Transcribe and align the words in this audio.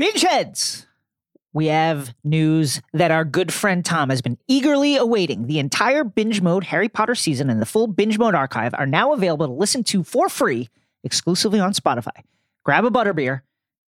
Bingeheads! 0.00 0.86
We 1.52 1.66
have 1.66 2.12
news 2.24 2.82
that 2.92 3.12
our 3.12 3.24
good 3.24 3.52
friend 3.52 3.84
Tom 3.84 4.10
has 4.10 4.20
been 4.20 4.38
eagerly 4.48 4.96
awaiting. 4.96 5.46
The 5.46 5.60
entire 5.60 6.02
binge 6.02 6.40
mode 6.40 6.64
Harry 6.64 6.88
Potter 6.88 7.14
season 7.14 7.48
and 7.48 7.62
the 7.62 7.66
full 7.66 7.86
binge 7.86 8.18
mode 8.18 8.34
archive 8.34 8.74
are 8.74 8.86
now 8.86 9.12
available 9.12 9.46
to 9.46 9.52
listen 9.52 9.84
to 9.84 10.02
for 10.02 10.28
free 10.28 10.68
exclusively 11.04 11.60
on 11.60 11.72
Spotify. 11.72 12.24
Grab 12.64 12.84
a 12.84 12.90
butterbeer, 12.90 13.42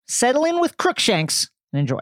settle 0.07 0.45
in 0.45 0.59
with 0.59 0.77
Crookshanks, 0.77 1.49
and 1.73 1.79
enjoy. 1.79 2.01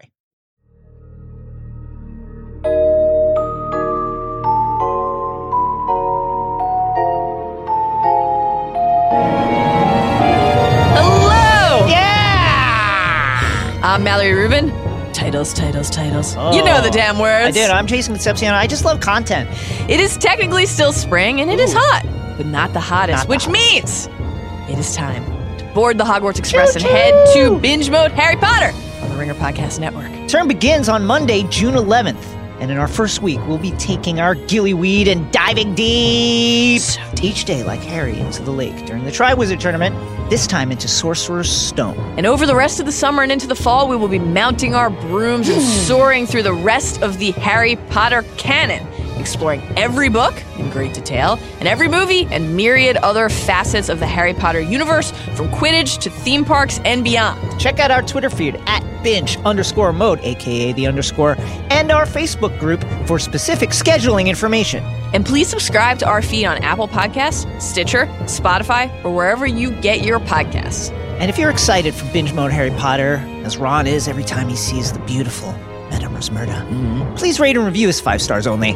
I'm 13.83 14.01
Mallory 14.01 14.31
Rubin. 14.31 14.69
Titles, 15.11 15.53
titles, 15.53 15.89
titles. 15.89 16.35
You 16.35 16.63
know 16.63 16.81
the 16.81 16.87
oh. 16.87 16.91
damn 16.93 17.19
words. 17.19 17.43
Oh. 17.43 17.47
I 17.49 17.51
did. 17.51 17.69
I'm 17.69 17.85
Jason 17.85 18.13
Concepcion. 18.13 18.53
I 18.53 18.65
just 18.65 18.85
love 18.85 19.01
content. 19.01 19.49
It 19.89 19.99
is 19.99 20.15
technically 20.15 20.65
still 20.67 20.93
spring 20.93 21.41
and 21.41 21.51
it 21.51 21.59
is 21.59 21.73
hot, 21.75 22.03
but 22.37 22.45
not 22.45 22.71
the 22.71 22.79
hottest, 22.79 23.17
Not 23.17 23.27
the 23.27 23.29
which 23.29 23.43
hottest. 23.43 24.09
means 24.09 24.69
it 24.69 24.79
is 24.79 24.95
time 24.95 25.25
to 25.57 25.65
board 25.75 25.97
the 25.97 26.05
Hogwarts 26.05 26.39
Express 26.39 26.77
and 26.77 26.85
head 26.85 27.13
to 27.33 27.59
binge 27.59 27.89
mode 27.89 28.13
Harry 28.13 28.37
Potter 28.37 28.73
on 29.01 29.09
the 29.09 29.17
Ringer 29.17 29.33
Podcast 29.33 29.81
Network. 29.81 30.29
Term 30.29 30.47
begins 30.47 30.87
on 30.87 31.05
Monday, 31.05 31.43
June 31.49 31.75
11th. 31.75 32.23
And 32.61 32.71
in 32.71 32.77
our 32.77 32.87
first 32.87 33.21
week, 33.21 33.45
we'll 33.47 33.57
be 33.57 33.71
taking 33.71 34.21
our 34.21 34.35
gillyweed 34.35 35.07
and 35.07 35.29
diving 35.33 35.75
deep 35.75 36.81
each 37.21 37.43
day 37.43 37.63
like 37.63 37.81
Harry 37.81 38.17
into 38.17 38.41
the 38.43 38.51
lake 38.51 38.85
during 38.85 39.03
the 39.03 39.11
Triwizard 39.11 39.59
Tournament, 39.59 39.93
this 40.29 40.47
time 40.47 40.71
into 40.71 40.87
Sorcerer's 40.87 41.51
Stone. 41.51 41.97
And 42.17 42.25
over 42.25 42.45
the 42.45 42.55
rest 42.55 42.79
of 42.79 42.85
the 42.85 42.91
summer 42.91 43.23
and 43.23 43.31
into 43.31 43.47
the 43.47 43.55
fall, 43.55 43.87
we 43.87 43.95
will 43.95 44.07
be 44.07 44.19
mounting 44.19 44.73
our 44.73 44.89
brooms 44.89 45.49
and 45.49 45.61
hmm. 45.61 45.67
soaring 45.67 46.25
through 46.25 46.43
the 46.43 46.53
rest 46.53 47.01
of 47.01 47.19
the 47.19 47.31
Harry 47.31 47.75
Potter 47.89 48.23
canon, 48.37 48.87
exploring 49.19 49.61
every 49.77 50.09
book 50.09 50.33
in 50.57 50.69
great 50.69 50.93
detail, 50.93 51.39
and 51.59 51.67
every 51.67 51.87
movie 51.87 52.25
and 52.31 52.55
myriad 52.55 52.97
other 52.97 53.29
facets 53.29 53.89
of 53.89 53.99
the 53.99 54.07
Harry 54.07 54.33
Potter 54.33 54.61
universe, 54.61 55.11
from 55.35 55.49
Quidditch 55.49 55.99
to 56.01 56.09
theme 56.09 56.45
parks 56.45 56.79
and 56.85 57.03
beyond. 57.03 57.59
Check 57.59 57.79
out 57.79 57.91
our 57.91 58.01
Twitter 58.01 58.29
feed 58.29 58.61
at 58.67 58.92
binge 59.03 59.37
underscore 59.39 59.93
mode, 59.93 60.19
aka 60.21 60.71
the 60.73 60.87
underscore, 60.87 61.35
and 61.69 61.91
our 61.91 62.05
Facebook 62.05 62.57
group 62.59 62.83
for 63.05 63.19
specific 63.19 63.69
scheduling 63.69 64.27
information. 64.27 64.83
And 65.13 65.25
please 65.25 65.47
subscribe 65.47 65.99
to 65.99 66.07
our 66.07 66.21
feed 66.21 66.45
on 66.45 66.57
Apple 66.63 66.87
Podcasts, 66.87 67.61
Stitcher, 67.61 68.07
Spotify, 68.23 68.89
or 69.03 69.13
wherever 69.13 69.45
you 69.45 69.71
get 69.81 70.01
your 70.01 70.19
podcasts. 70.19 70.91
And 71.19 71.29
if 71.29 71.37
you're 71.37 71.51
excited 71.51 71.93
for 71.93 72.11
binge 72.11 72.33
mode 72.33 72.51
Harry 72.51 72.71
Potter, 72.71 73.17
as 73.43 73.57
Ron 73.57 73.85
is 73.85 74.07
every 74.07 74.23
time 74.23 74.49
he 74.49 74.55
sees 74.55 74.91
the 74.91 74.99
beautiful 74.99 75.51
Madame 75.89 76.13
mm-hmm. 76.13 76.15
Rosmerta, 76.15 77.17
please 77.17 77.39
rate 77.39 77.55
and 77.55 77.65
review 77.65 77.89
us 77.89 77.99
five 77.99 78.21
stars 78.21 78.47
only. 78.47 78.73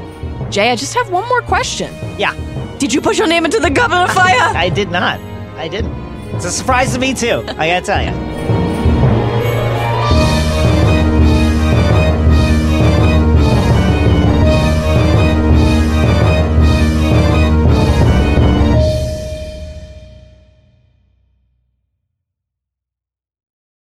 Jay, 0.51 0.71
I 0.71 0.75
just 0.75 0.93
have 0.93 1.09
one 1.09 1.27
more 1.27 1.41
question. 1.41 1.93
Yeah, 2.17 2.35
Did 2.77 2.93
you 2.93 3.01
put 3.01 3.17
your 3.17 3.27
name 3.27 3.43
into 3.43 3.59
the 3.59 3.69
of 3.69 4.11
Fire? 4.11 4.35
I 4.55 4.69
did 4.69 4.91
not. 4.91 5.19
I 5.57 5.67
didn't. 5.67 5.91
It's 6.35 6.45
a 6.45 6.51
surprise 6.51 6.93
to 6.93 6.99
me 6.99 7.13
too. 7.13 7.43
I 7.47 7.67
gotta 7.67 7.85
tell 7.85 8.03
you. 8.03 8.56